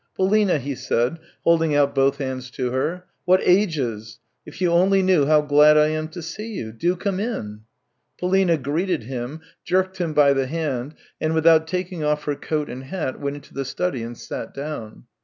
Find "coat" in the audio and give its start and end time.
12.35-12.67